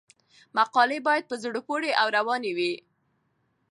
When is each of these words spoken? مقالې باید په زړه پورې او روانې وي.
مقالې 0.57 0.99
باید 1.07 1.23
په 1.29 1.35
زړه 1.43 1.59
پورې 1.67 1.91
او 2.01 2.07
روانې 2.17 2.51
وي. 2.57 2.73